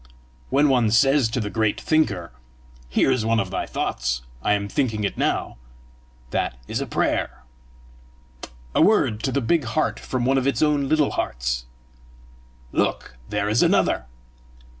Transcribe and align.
When 0.49 0.67
one 0.67 0.89
says 0.89 1.29
to 1.29 1.39
the 1.39 1.51
great 1.51 1.79
Thinker: 1.79 2.31
'Here 2.89 3.11
is 3.11 3.23
one 3.23 3.39
of 3.39 3.51
thy 3.51 3.67
thoughts: 3.67 4.23
I 4.41 4.53
am 4.53 4.67
thinking 4.67 5.03
it 5.03 5.15
now!' 5.15 5.57
that 6.31 6.57
is 6.67 6.81
a 6.81 6.87
prayer 6.87 7.43
a 8.73 8.81
word 8.81 9.21
to 9.21 9.31
the 9.31 9.41
big 9.41 9.63
heart 9.63 9.99
from 9.99 10.25
one 10.25 10.39
of 10.39 10.47
its 10.47 10.63
own 10.63 10.89
little 10.89 11.11
hearts. 11.11 11.67
Look, 12.71 13.15
there 13.29 13.47
is 13.47 13.61
another!" 13.61 14.07